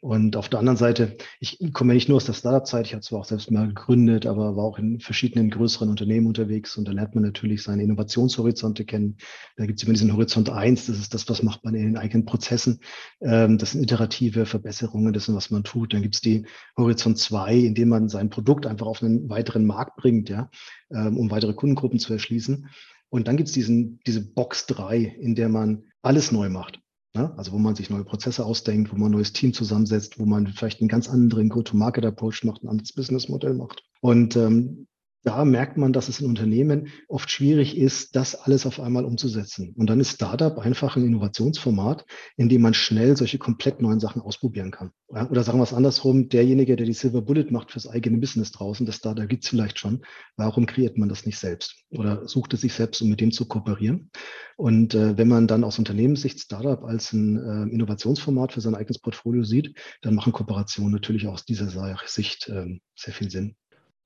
Und 0.00 0.36
auf 0.36 0.48
der 0.48 0.60
anderen 0.60 0.76
Seite, 0.76 1.16
ich 1.40 1.58
komme 1.72 1.92
nicht 1.92 2.08
nur 2.08 2.16
aus 2.16 2.24
der 2.24 2.32
Startup-Zeit, 2.32 2.86
ich 2.86 2.92
habe 2.92 3.02
zwar 3.02 3.20
auch 3.20 3.24
selbst 3.24 3.50
mal 3.50 3.66
gegründet, 3.66 4.26
aber 4.26 4.54
war 4.56 4.64
auch 4.64 4.78
in 4.78 5.00
verschiedenen 5.00 5.50
größeren 5.50 5.88
Unternehmen 5.88 6.28
unterwegs 6.28 6.76
und 6.76 6.86
da 6.86 6.92
lernt 6.92 7.16
man 7.16 7.24
natürlich 7.24 7.64
seine 7.64 7.82
Innovationshorizonte 7.82 8.84
kennen. 8.84 9.16
Da 9.56 9.66
gibt 9.66 9.80
es 9.80 9.84
immer 9.84 9.94
diesen 9.94 10.12
Horizont 10.12 10.50
eins, 10.50 10.86
das 10.86 10.98
ist 10.98 11.14
das, 11.14 11.28
was 11.28 11.42
macht 11.42 11.64
man 11.64 11.74
in 11.74 11.82
den 11.82 11.96
eigenen 11.96 12.26
Prozessen. 12.26 12.78
Ähm, 13.20 13.58
das 13.58 13.72
sind 13.72 13.82
iterative 13.82 14.46
Verbesserungen 14.46 15.12
dessen, 15.12 15.34
was 15.34 15.50
man 15.50 15.64
tut. 15.64 15.92
Dann 15.92 16.02
gibt 16.02 16.14
es 16.14 16.20
die 16.20 16.46
Horizont 16.76 17.18
zwei, 17.18 17.56
in 17.56 17.74
dem 17.74 17.88
man 17.88 18.08
sein 18.08 18.30
Produkt 18.30 18.66
einfach 18.66 18.86
auf 18.86 19.02
einen 19.02 19.28
weiteren 19.28 19.66
Markt 19.66 19.96
bringt, 19.96 20.28
ja, 20.28 20.48
ähm, 20.90 21.16
um 21.16 21.30
weitere 21.32 21.54
Kundengruppen 21.54 21.98
zu 21.98 22.12
erschließen. 22.12 22.68
Und 23.10 23.26
dann 23.26 23.36
gibt 23.36 23.48
es 23.48 23.54
diese 23.54 24.20
Box 24.20 24.66
drei, 24.66 24.98
in 24.98 25.34
der 25.34 25.48
man 25.48 25.84
alles 26.02 26.30
neu 26.30 26.50
macht. 26.50 26.80
Ne? 27.18 27.32
Also 27.36 27.52
wo 27.52 27.58
man 27.58 27.74
sich 27.74 27.90
neue 27.90 28.04
Prozesse 28.04 28.44
ausdenkt, 28.44 28.92
wo 28.92 28.96
man 28.96 29.08
ein 29.10 29.16
neues 29.16 29.32
Team 29.32 29.52
zusammensetzt, 29.52 30.18
wo 30.18 30.24
man 30.24 30.46
vielleicht 30.46 30.80
einen 30.80 30.88
ganz 30.88 31.08
anderen 31.08 31.48
Go-to-Market-Approach 31.48 32.44
macht, 32.44 32.62
ein 32.62 32.68
anderes 32.68 32.92
Businessmodell 32.92 33.54
macht. 33.54 33.82
Und 34.00 34.36
ähm, 34.36 34.86
da 35.28 35.44
merkt 35.44 35.76
man, 35.76 35.92
dass 35.92 36.08
es 36.08 36.20
in 36.20 36.26
Unternehmen 36.26 36.88
oft 37.06 37.30
schwierig 37.30 37.76
ist, 37.76 38.16
das 38.16 38.34
alles 38.34 38.64
auf 38.64 38.80
einmal 38.80 39.04
umzusetzen. 39.04 39.74
Und 39.76 39.90
dann 39.90 40.00
ist 40.00 40.12
Startup 40.12 40.56
einfach 40.58 40.96
ein 40.96 41.04
Innovationsformat, 41.04 42.06
in 42.38 42.48
dem 42.48 42.62
man 42.62 42.72
schnell 42.72 43.14
solche 43.14 43.36
komplett 43.36 43.82
neuen 43.82 44.00
Sachen 44.00 44.22
ausprobieren 44.22 44.70
kann. 44.70 44.90
Oder 45.08 45.42
sagen 45.42 45.58
wir 45.58 45.64
es 45.64 45.74
andersrum, 45.74 46.30
derjenige, 46.30 46.76
der 46.76 46.86
die 46.86 46.94
Silver 46.94 47.20
Bullet 47.20 47.50
macht 47.50 47.72
fürs 47.72 47.86
eigene 47.86 48.16
Business 48.16 48.52
draußen, 48.52 48.86
das 48.86 48.96
Startup 48.96 49.28
gibt 49.28 49.44
es 49.44 49.50
vielleicht 49.50 49.78
schon. 49.78 50.00
Warum 50.38 50.64
kreiert 50.64 50.96
man 50.96 51.10
das 51.10 51.26
nicht 51.26 51.38
selbst? 51.38 51.74
Oder 51.90 52.26
sucht 52.26 52.54
es 52.54 52.62
sich 52.62 52.72
selbst, 52.72 53.02
um 53.02 53.10
mit 53.10 53.20
dem 53.20 53.30
zu 53.30 53.46
kooperieren? 53.46 54.10
Und 54.56 54.94
äh, 54.94 55.18
wenn 55.18 55.28
man 55.28 55.46
dann 55.46 55.62
aus 55.62 55.78
Unternehmenssicht 55.78 56.40
Startup 56.40 56.82
als 56.84 57.12
ein 57.12 57.36
äh, 57.36 57.74
Innovationsformat 57.74 58.54
für 58.54 58.62
sein 58.62 58.74
eigenes 58.74 58.98
Portfolio 58.98 59.44
sieht, 59.44 59.78
dann 60.00 60.14
machen 60.14 60.32
Kooperationen 60.32 60.92
natürlich 60.92 61.26
aus 61.26 61.44
dieser 61.44 61.68
Sicht 62.06 62.48
äh, 62.48 62.80
sehr 62.96 63.12
viel 63.12 63.30
Sinn. 63.30 63.56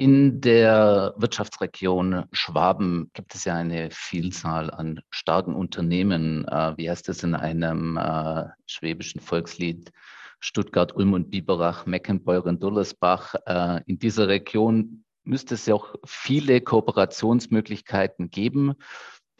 In 0.02 0.40
der 0.40 1.14
Wirtschaftsregion 1.16 2.24
Schwaben 2.32 3.12
gibt 3.14 3.36
es 3.36 3.44
ja 3.44 3.54
eine 3.54 3.88
Vielzahl 3.92 4.68
an 4.68 5.00
starken 5.10 5.54
Unternehmen. 5.54 6.44
Äh, 6.48 6.76
wie 6.76 6.90
heißt 6.90 7.08
es 7.08 7.22
in 7.22 7.36
einem 7.36 7.96
äh, 7.96 8.46
schwäbischen 8.66 9.20
Volkslied? 9.20 9.92
Stuttgart, 10.40 10.92
Ulm 10.96 11.12
und 11.12 11.30
Biberach, 11.30 11.86
Meckenbeuren, 11.86 12.58
Dullersbach. 12.58 13.36
Äh, 13.46 13.82
in 13.86 14.00
dieser 14.00 14.26
Region 14.26 15.04
müsste 15.22 15.54
es 15.54 15.66
ja 15.66 15.76
auch 15.76 15.94
viele 16.04 16.60
Kooperationsmöglichkeiten 16.60 18.28
geben. 18.30 18.74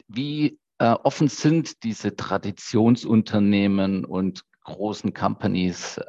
Wie 0.07 0.59
offen 0.79 1.27
sind 1.27 1.83
diese 1.83 2.15
Traditionsunternehmen 2.15 4.05
und 4.05 4.43
großen 4.63 5.13
Companies 5.13 5.99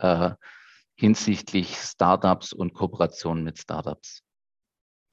hinsichtlich 0.94 1.76
Startups 1.76 2.52
und 2.52 2.73
Kooperationen 2.73 3.42
mit 3.44 3.58
Startups? 3.58 4.24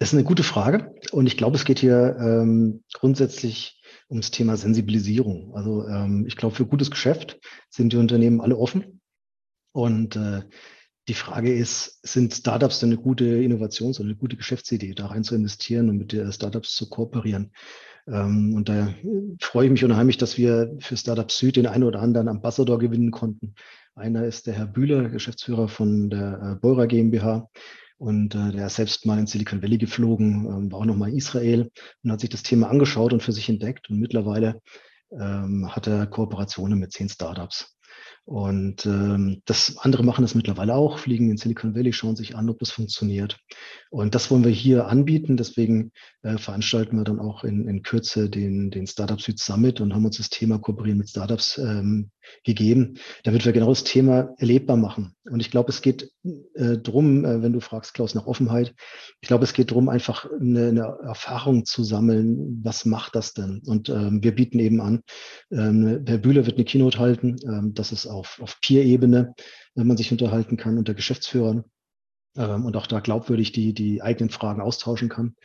Das 0.02 0.10
ist 0.10 0.16
eine 0.16 0.24
gute 0.24 0.42
Frage. 0.42 0.96
Und 1.12 1.28
ich 1.28 1.38
glaube, 1.38 1.58
es 1.58 1.64
geht 1.64 1.78
hier 1.78 2.18
ähm, 2.20 2.84
grundsätzlich 2.92 3.80
ums 4.10 4.32
Thema 4.32 4.58
Sensibilisierung. 4.58 5.54
Also 5.54 5.88
ähm, 5.88 6.26
ich 6.26 6.38
glaube, 6.38 6.56
für 6.56 6.66
gutes 6.66 6.90
Geschäft 6.90 7.40
sind 7.70 7.94
die 7.94 7.98
Unternehmen 7.98 8.42
alle 8.42 8.58
offen. 8.58 9.00
Und 9.74 10.16
äh, 10.16 10.42
die 11.08 11.14
Frage 11.14 11.54
ist, 11.54 12.00
sind 12.02 12.34
Startups 12.34 12.80
denn 12.80 12.90
eine 12.90 13.00
gute 13.00 13.26
Innovations- 13.26 14.00
oder 14.00 14.10
eine 14.10 14.18
gute 14.18 14.38
Geschäftsidee, 14.38 14.96
da 14.96 15.06
rein 15.06 15.24
zu 15.24 15.36
investieren 15.36 15.88
und 15.88 16.00
mit 16.00 16.34
Startups 16.34 16.76
zu 16.76 16.90
kooperieren? 16.90 17.52
Ähm, 18.08 18.56
und 18.56 18.70
da 18.70 18.96
freue 19.40 19.66
ich 19.66 19.72
mich 19.72 19.86
unheimlich, 19.86 20.18
dass 20.18 20.36
wir 20.36 20.76
für 20.80 20.98
Startup 20.98 21.32
Süd 21.32 21.58
den 21.58 21.68
einen 21.68 21.84
oder 21.84 22.02
anderen 22.02 22.28
Ambassador 22.28 22.80
gewinnen 22.80 23.12
konnten. 23.12 23.54
Einer 23.94 24.26
ist 24.26 24.48
der 24.48 24.56
Herr 24.56 24.66
Bühler, 24.66 25.10
Geschäftsführer 25.10 25.68
von 25.68 26.10
der 26.10 26.42
äh, 26.42 26.60
Beurer 26.60 26.88
GmbH. 26.88 27.52
Und 28.02 28.34
äh, 28.34 28.52
der 28.52 28.66
ist 28.66 28.78
selbst 28.78 29.06
mal 29.06 29.20
in 29.20 29.28
Silicon 29.28 29.62
Valley 29.62 29.78
geflogen, 29.78 30.48
ähm, 30.48 30.72
war 30.72 30.80
auch 30.80 30.86
nochmal 30.86 31.10
in 31.10 31.18
Israel 31.18 31.70
und 32.02 32.12
hat 32.12 32.22
sich 32.22 32.32
das 32.32 32.42
Thema 32.42 32.68
angeschaut 32.68 33.14
und 33.14 33.22
für 33.22 33.32
sich 33.32 33.48
entdeckt. 33.48 33.92
Und 33.92 34.00
mittlerweile 34.00 34.60
ähm, 35.12 35.70
hat 35.70 35.86
er 35.86 36.08
Kooperationen 36.08 36.80
mit 36.80 36.92
zehn 36.92 37.10
Startups. 37.10 37.78
Und 38.26 38.88
ähm, 38.88 39.44
das 39.46 39.78
andere 39.78 40.04
machen 40.04 40.24
das 40.24 40.34
mittlerweile 40.34 40.74
auch, 40.74 40.98
fliegen 40.98 41.30
in 41.30 41.38
Silicon 41.38 41.76
Valley, 41.76 41.94
schauen 41.94 42.16
sich 42.16 42.36
an, 42.36 42.50
ob 42.50 42.58
das 42.58 42.72
funktioniert. 42.72 43.38
Und 43.92 44.16
das 44.16 44.32
wollen 44.32 44.44
wir 44.44 44.52
hier 44.52 44.88
anbieten. 44.88 45.38
Deswegen 45.38 45.92
äh, 46.24 46.40
veranstalten 46.40 46.98
wir 46.98 47.04
dann 47.04 47.20
auch 47.20 47.44
in, 47.44 47.68
in 47.68 47.84
Kürze 47.84 48.32
den, 48.32 48.72
den 48.72 48.88
Startup 48.88 49.22
Süd 49.22 49.38
Summit 49.38 49.80
und 49.80 49.94
haben 49.94 50.06
uns 50.06 50.18
das 50.18 50.30
Thema 50.32 50.58
Kooperieren 50.58 50.98
mit 50.98 51.10
Startups 51.10 51.60
ähm, 51.60 52.10
gegeben, 52.44 52.96
damit 53.24 53.46
wir 53.46 53.52
genau 53.52 53.70
das 53.70 53.84
Thema 53.84 54.34
erlebbar 54.38 54.78
machen. 54.78 55.16
Und 55.30 55.40
ich 55.40 55.52
glaube, 55.52 55.70
es 55.70 55.82
geht 55.82 56.12
äh, 56.56 56.78
drum, 56.78 57.26
äh, 57.26 57.42
wenn 57.42 57.54
du 57.54 57.60
fragst, 57.60 57.94
Klaus, 57.94 58.16
nach 58.16 58.28
Offenheit, 58.28 58.74
ich 59.22 59.28
glaube, 59.28 59.44
es 59.44 59.54
geht 59.54 59.72
drum, 59.72 59.90
einfach 59.90 60.30
eine, 60.32 60.68
eine 60.68 60.98
Erfahrung 61.04 61.66
zu 61.66 61.84
sammeln. 61.84 62.62
Was 62.64 62.86
macht 62.86 63.16
das 63.16 63.34
denn? 63.34 63.62
Und 63.66 63.90
ähm, 63.90 64.24
wir 64.24 64.34
bieten 64.34 64.60
eben 64.60 64.82
an, 64.82 65.02
ähm, 65.52 66.04
Herr 66.08 66.18
Bühler 66.18 66.46
wird 66.46 66.58
eine 66.58 66.66
Keynote 66.66 67.00
halten, 67.00 67.36
ähm, 67.46 67.74
das 67.74 67.92
ist 67.92 68.08
auf, 68.08 68.40
auf 68.42 68.60
Peer-Ebene, 68.62 69.34
wenn 69.76 69.88
man 69.88 69.98
sich 69.98 70.12
unterhalten 70.12 70.58
kann 70.58 70.78
unter 70.78 70.94
Geschäftsführern 70.94 71.64
ähm, 72.38 72.66
und 72.66 72.76
auch 72.78 72.88
da 72.88 73.00
glaubwürdig 73.00 73.52
die, 73.52 73.74
die 73.74 74.02
eigenen 74.02 74.30
Fragen 74.30 74.62
austauschen 74.62 75.10
kann. 75.10 75.36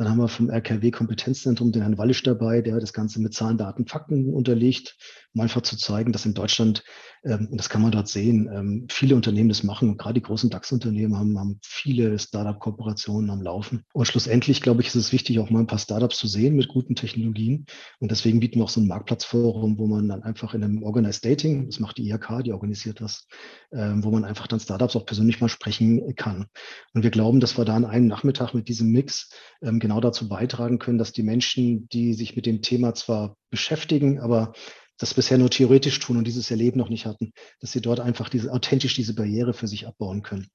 Dann 0.00 0.08
haben 0.08 0.16
wir 0.16 0.28
vom 0.28 0.48
RKW 0.48 0.90
Kompetenzzentrum 0.92 1.72
den 1.72 1.82
Herrn 1.82 1.98
Wallisch 1.98 2.22
dabei, 2.22 2.62
der 2.62 2.80
das 2.80 2.94
Ganze 2.94 3.20
mit 3.20 3.34
Zahlen, 3.34 3.58
Daten, 3.58 3.86
Fakten 3.86 4.32
unterlegt, 4.32 4.96
um 5.34 5.42
einfach 5.42 5.60
zu 5.60 5.76
zeigen, 5.76 6.10
dass 6.10 6.24
in 6.24 6.32
Deutschland 6.32 6.82
ähm, 7.22 7.48
und 7.50 7.58
das 7.58 7.68
kann 7.68 7.82
man 7.82 7.92
dort 7.92 8.08
sehen, 8.08 8.48
ähm, 8.52 8.86
viele 8.90 9.14
Unternehmen 9.14 9.48
das 9.48 9.62
machen 9.62 9.90
und 9.90 9.98
gerade 9.98 10.14
die 10.14 10.22
großen 10.22 10.50
DAX-Unternehmen 10.50 11.16
haben, 11.16 11.38
haben 11.38 11.58
viele 11.62 12.18
Startup-Kooperationen 12.18 13.30
am 13.30 13.42
Laufen. 13.42 13.84
Und 13.92 14.06
schlussendlich, 14.06 14.62
glaube 14.62 14.80
ich, 14.80 14.88
ist 14.88 14.94
es 14.94 15.12
wichtig, 15.12 15.38
auch 15.38 15.50
mal 15.50 15.60
ein 15.60 15.66
paar 15.66 15.78
Startups 15.78 16.18
zu 16.18 16.26
sehen 16.26 16.56
mit 16.56 16.68
guten 16.68 16.94
Technologien. 16.94 17.66
Und 17.98 18.10
deswegen 18.10 18.40
bieten 18.40 18.58
wir 18.58 18.64
auch 18.64 18.70
so 18.70 18.80
ein 18.80 18.86
Marktplatzforum, 18.86 19.78
wo 19.78 19.86
man 19.86 20.08
dann 20.08 20.22
einfach 20.22 20.54
in 20.54 20.64
einem 20.64 20.82
Organized 20.82 21.24
Dating, 21.24 21.66
das 21.66 21.80
macht 21.80 21.98
die 21.98 22.08
IHK, 22.08 22.42
die 22.44 22.52
organisiert 22.52 23.00
das, 23.00 23.26
ähm, 23.72 24.02
wo 24.02 24.10
man 24.10 24.24
einfach 24.24 24.46
dann 24.46 24.60
Startups 24.60 24.96
auch 24.96 25.04
persönlich 25.04 25.40
mal 25.40 25.48
sprechen 25.48 26.14
kann. 26.16 26.46
Und 26.94 27.02
wir 27.02 27.10
glauben, 27.10 27.40
dass 27.40 27.58
wir 27.58 27.64
da 27.64 27.76
an 27.76 27.84
einem 27.84 28.06
Nachmittag 28.06 28.54
mit 28.54 28.68
diesem 28.68 28.90
Mix 28.90 29.30
ähm, 29.62 29.78
genau 29.90 30.00
dazu 30.00 30.28
beitragen 30.28 30.78
können, 30.78 30.98
dass 30.98 31.12
die 31.12 31.24
Menschen, 31.24 31.88
die 31.88 32.14
sich 32.14 32.36
mit 32.36 32.46
dem 32.46 32.62
Thema 32.62 32.94
zwar 32.94 33.36
beschäftigen, 33.50 34.20
aber 34.20 34.52
das 34.98 35.14
bisher 35.14 35.36
nur 35.36 35.50
theoretisch 35.50 35.98
tun 35.98 36.16
und 36.16 36.28
dieses 36.28 36.48
Erleben 36.48 36.78
noch 36.78 36.90
nicht 36.90 37.06
hatten, 37.06 37.32
dass 37.58 37.72
sie 37.72 37.80
dort 37.80 37.98
einfach 37.98 38.28
diese 38.28 38.52
authentisch 38.52 38.94
diese 38.94 39.16
Barriere 39.16 39.52
für 39.52 39.66
sich 39.66 39.88
abbauen 39.88 40.22
können. 40.22 40.46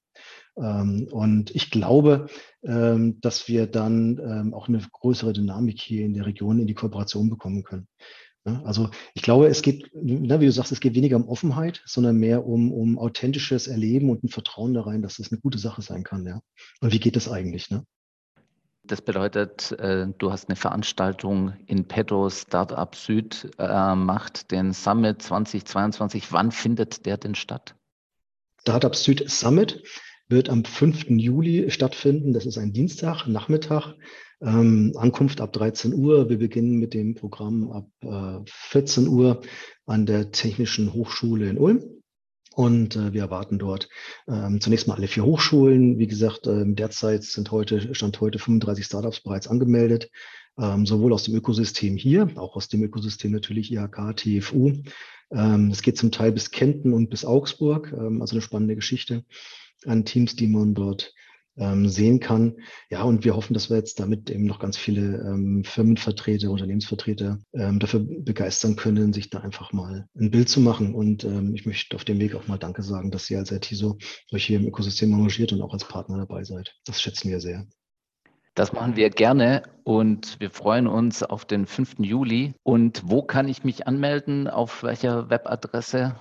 Ähm, 0.58 1.10
und 1.12 1.54
ich 1.54 1.70
glaube, 1.70 2.28
ähm, 2.64 3.20
dass 3.20 3.50
wir 3.50 3.68
dann 3.68 4.20
ähm, 4.20 4.54
auch 4.54 4.70
eine 4.70 4.80
größere 4.80 5.34
Dynamik 5.34 5.82
hier 5.82 6.06
in 6.06 6.14
der 6.14 6.28
Region 6.28 6.60
in 6.60 6.68
die 6.68 6.74
Kooperation 6.74 7.30
bekommen 7.30 7.64
können. 7.64 7.88
Also 8.64 8.92
ich 9.16 9.24
glaube, 9.24 9.48
es 9.48 9.64
geht, 9.64 9.90
wie 9.92 10.28
du 10.28 10.52
sagst, 10.52 10.72
es 10.72 10.80
geht 10.80 10.94
weniger 10.94 11.18
um 11.18 11.28
Offenheit, 11.28 11.82
sondern 11.88 12.16
mehr 12.18 12.46
um, 12.46 12.72
um 12.72 13.00
authentisches 13.00 13.66
Erleben 13.68 14.10
und 14.12 14.24
ein 14.24 14.30
Vertrauen 14.30 14.76
da 14.76 14.82
rein, 14.82 15.02
dass 15.02 15.18
das 15.18 15.32
eine 15.32 15.42
gute 15.42 15.58
Sache 15.58 15.82
sein 15.82 16.04
kann. 16.04 16.42
Und 16.80 16.94
wie 16.94 17.00
geht 17.00 17.16
das 17.16 17.28
eigentlich? 17.28 17.72
Ne? 17.72 17.84
Das 18.88 19.02
bedeutet, 19.02 19.72
äh, 19.80 20.08
du 20.18 20.32
hast 20.32 20.50
eine 20.50 20.56
Veranstaltung 20.56 21.54
in 21.66 21.86
petto 21.86 22.30
Startup 22.30 22.94
Süd 22.96 23.50
äh, 23.58 23.96
macht, 23.96 24.52
den 24.52 24.74
Summit 24.74 25.22
2022. 25.22 26.32
Wann 26.32 26.52
findet 26.52 27.06
der 27.06 27.18
denn 27.18 27.36
statt? 27.36 27.76
Startup 28.62 28.96
Süd 28.96 29.30
Summit 29.30 29.84
wird 30.28 30.50
am 30.50 30.66
5. 30.66 31.10
Juli 31.10 31.70
stattfinden. 31.72 32.34
Das 32.34 32.46
ist 32.46 32.58
ein 32.58 32.74
Dienstag, 32.74 33.28
Nachmittag. 33.28 33.96
Ähm, 34.42 34.94
Ankunft 34.98 35.42
ab 35.42 35.54
13 35.54 35.94
Uhr. 35.94 36.30
Wir 36.30 36.38
beginnen 36.38 36.78
mit 36.78 36.94
dem 36.94 37.16
Programm 37.16 37.72
ab 37.72 37.90
äh, 38.02 38.44
14 38.46 39.08
Uhr 39.08 39.42
an 39.86 40.06
der 40.06 40.32
Technischen 40.32 40.94
Hochschule 40.94 41.50
in 41.50 41.58
Ulm. 41.58 41.84
Und 42.56 42.96
äh, 42.96 43.12
wir 43.12 43.22
erwarten 43.22 43.60
dort 43.60 43.90
ähm, 44.30 44.62
zunächst 44.62 44.88
mal 44.88 44.96
alle 44.96 45.10
vier 45.10 45.26
Hochschulen. 45.26 46.00
Wie 46.00 46.08
gesagt, 46.08 46.48
ähm, 46.48 46.78
derzeit 46.78 47.24
sind 47.24 47.52
heute, 47.52 47.94
stand 47.94 48.22
heute 48.22 48.40
35 48.40 48.86
Startups 48.86 49.20
bereits 49.20 49.50
angemeldet, 49.50 50.10
ähm, 50.58 50.86
sowohl 50.86 51.12
aus 51.12 51.24
dem 51.24 51.36
Ökosystem 51.36 51.98
hier, 51.98 52.30
auch 52.36 52.56
aus 52.56 52.70
dem 52.70 52.82
Ökosystem 52.82 53.34
natürlich 53.34 53.74
IHK, 53.74 54.16
TFU. 54.16 54.72
Ähm, 55.32 55.70
es 55.70 55.82
geht 55.82 55.98
zum 55.98 56.12
Teil 56.12 56.32
bis 56.32 56.50
Kempten 56.50 56.94
und 56.94 57.10
bis 57.10 57.26
Augsburg, 57.26 57.92
ähm, 57.92 58.22
also 58.22 58.36
eine 58.36 58.42
spannende 58.42 58.76
Geschichte 58.78 59.26
an 59.86 60.06
Teams, 60.06 60.38
die 60.38 60.48
man 60.48 60.74
dort 60.74 61.14
ähm, 61.58 61.88
sehen 61.88 62.20
kann. 62.20 62.58
Ja, 62.90 63.04
und 63.04 63.24
wir 63.24 63.36
hoffen, 63.36 63.54
dass 63.54 63.70
wir 63.70 63.78
jetzt 63.78 64.00
damit 64.00 64.30
eben 64.30 64.46
noch 64.46 64.60
ganz 64.60 64.78
viele 64.78 65.18
ähm, 65.22 65.64
Firmenvertreter, 65.64 66.50
Unternehmensvertreter 66.50 67.40
ähm, 67.54 67.80
dafür 67.80 68.02
begeistern 68.02 68.76
können, 68.76 69.14
sich 69.14 69.30
da 69.30 69.40
einfach 69.40 69.72
mal 69.74 70.08
ein 70.20 70.32
Bild 70.32 70.50
zu 70.50 70.60
machen. 70.60 70.96
Und 70.96 71.24
ähm, 71.24 71.54
ich 71.56 71.66
möchte 71.66 71.96
auf 71.96 72.06
dem 72.06 72.20
Weg 72.20 72.36
auch 72.36 72.48
mal 72.48 72.58
Danke 72.58 72.84
sagen, 72.84 73.12
dass 73.12 73.30
ihr 73.30 73.40
als 73.40 73.52
ITSO 73.52 73.98
euch 74.32 74.46
hier 74.46 74.60
im 74.60 74.68
Ökosystem 74.68 75.14
engagiert 75.14 75.54
und 75.54 75.62
auch 75.62 75.74
als 75.74 75.88
Partner 75.88 76.18
dabei 76.18 76.44
seid. 76.44 76.76
Das 76.86 77.02
schätzen 77.02 77.30
wir 77.30 77.40
sehr. 77.40 77.66
Das 78.56 78.72
machen 78.72 78.96
wir 78.96 79.10
gerne 79.10 79.64
und 79.84 80.40
wir 80.40 80.50
freuen 80.50 80.88
uns 80.88 81.24
auf 81.24 81.44
den 81.44 81.66
5. 81.66 81.96
Juli. 82.00 82.54
Und 82.64 83.02
wo 83.06 83.22
kann 83.22 83.50
ich 83.50 83.66
mich 83.66 83.86
anmelden? 83.86 84.48
Auf 84.48 84.82
welcher 84.84 85.30
Webadresse? 85.30 86.16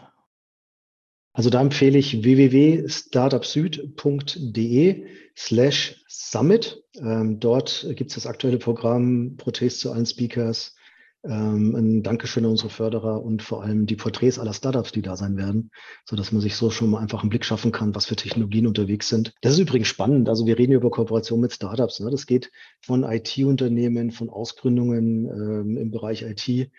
Also 1.34 1.50
da 1.50 1.60
empfehle 1.60 1.98
ich 1.98 2.22
www.startupsüd.de 2.22 5.04
slash 5.36 6.04
summit. 6.06 6.84
Ähm, 6.96 7.40
dort 7.40 7.88
gibt 7.96 8.10
es 8.10 8.14
das 8.14 8.28
aktuelle 8.28 8.58
Programm, 8.58 9.34
Protest 9.36 9.80
zu 9.80 9.90
allen 9.90 10.06
Speakers, 10.06 10.76
ähm, 11.24 11.74
ein 11.74 12.04
Dankeschön 12.04 12.44
an 12.44 12.52
unsere 12.52 12.70
Förderer 12.70 13.20
und 13.20 13.42
vor 13.42 13.64
allem 13.64 13.86
die 13.86 13.96
Porträts 13.96 14.38
aller 14.38 14.52
Startups, 14.52 14.92
die 14.92 15.02
da 15.02 15.16
sein 15.16 15.36
werden, 15.36 15.72
so 16.04 16.14
dass 16.14 16.30
man 16.30 16.40
sich 16.40 16.54
so 16.54 16.70
schon 16.70 16.90
mal 16.90 17.00
einfach 17.00 17.22
einen 17.22 17.30
Blick 17.30 17.44
schaffen 17.44 17.72
kann, 17.72 17.96
was 17.96 18.06
für 18.06 18.14
Technologien 18.14 18.68
unterwegs 18.68 19.08
sind. 19.08 19.34
Das 19.40 19.54
ist 19.54 19.58
übrigens 19.58 19.88
spannend. 19.88 20.28
Also 20.28 20.46
wir 20.46 20.56
reden 20.56 20.70
über 20.72 20.90
Kooperation 20.90 21.40
mit 21.40 21.52
Startups. 21.52 21.98
Ne? 21.98 22.12
Das 22.12 22.26
geht 22.26 22.52
von 22.80 23.02
IT-Unternehmen, 23.02 24.12
von 24.12 24.30
Ausgründungen 24.30 25.26
ähm, 25.26 25.78
im 25.78 25.90
Bereich 25.90 26.22
IT 26.22 26.70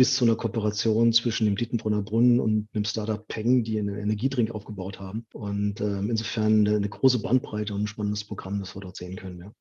bis 0.00 0.16
zu 0.16 0.24
einer 0.24 0.34
Kooperation 0.34 1.12
zwischen 1.12 1.44
dem 1.44 1.56
Dietenbrunner 1.56 2.00
Brunnen 2.00 2.40
und 2.40 2.70
einem 2.72 2.86
Startup 2.86 3.28
Peng, 3.28 3.64
die 3.64 3.78
einen 3.78 3.98
Energiedrink 3.98 4.50
aufgebaut 4.50 4.98
haben. 4.98 5.26
Und 5.34 5.82
ähm, 5.82 6.08
insofern 6.08 6.66
eine, 6.66 6.76
eine, 6.76 6.88
große 6.88 7.18
Bandbreite 7.18 7.74
und 7.74 7.82
ein 7.82 7.86
spannendes 7.86 8.24
Programm, 8.24 8.60
das 8.60 8.74
wir 8.74 8.80
dort 8.80 8.96
sehen 8.96 9.16
können. 9.16 9.40
Ja. 9.40 9.52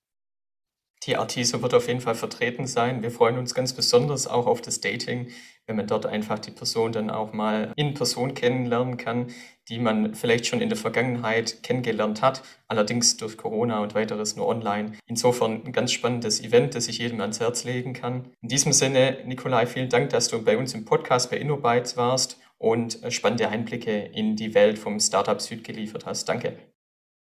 Die 1.04 1.16
Artiso 1.16 1.62
wird 1.62 1.74
auf 1.74 1.88
jeden 1.88 2.02
Fall 2.02 2.16
vertreten 2.16 2.68
sein. 2.68 3.02
Wir 3.02 3.12
freuen 3.12 3.38
uns 3.38 3.56
ganz 3.56 3.74
besonders 3.74 4.28
auch 4.28 4.48
auf 4.48 4.62
das 4.62 4.82
Dating, 4.82 5.30
wenn 5.66 5.78
man 5.78 5.88
dort 5.88 6.06
einfach 6.06 6.40
die 6.40 6.52
Person 6.52 6.92
dann 6.92 7.10
auch 7.10 7.32
mal 7.32 7.72
in 7.76 7.94
Person 7.94 8.34
kennenlernen 8.34 8.98
kann, 8.98 9.28
die 9.70 9.80
man 9.80 10.14
vielleicht 10.16 10.48
schon 10.48 10.62
in 10.62 10.70
der 10.70 10.78
Vergangenheit 10.78 11.64
kennengelernt 11.64 12.22
hat, 12.22 12.44
allerdings 12.68 13.18
durch 13.18 13.38
Corona 13.38 13.82
und 13.82 13.96
weiteres 13.96 14.36
nur 14.36 14.48
online. 14.48 14.94
Insofern 15.06 15.64
ein 15.64 15.72
ganz 15.72 15.92
spannendes 15.92 16.42
Event, 16.42 16.76
das 16.76 16.88
ich 16.88 16.98
jedem 16.98 17.22
ans 17.22 17.40
Herz 17.40 17.64
legen 17.64 17.94
kann. 17.94 18.32
In 18.42 18.50
diesem 18.50 18.74
Sinne, 18.74 19.20
Nikolai, 19.26 19.68
vielen 19.68 19.90
Dank, 19.90 20.10
dass 20.10 20.28
du 20.28 20.44
bei 20.44 20.58
uns 20.58 20.74
im 20.74 20.86
Podcast 20.86 21.30
bei 21.30 21.38
InnoBytes 21.38 21.96
warst 21.96 22.40
und 22.58 23.00
spannende 23.10 23.48
Einblicke 23.48 23.96
in 24.14 24.36
die 24.36 24.54
Welt 24.54 24.78
vom 24.78 25.00
Startup 25.00 25.40
Süd 25.40 25.64
geliefert 25.64 26.06
hast. 26.06 26.28
Danke. 26.28 26.58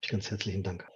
Ganz 0.08 0.30
herzlichen 0.30 0.63
Dank. 0.63 0.93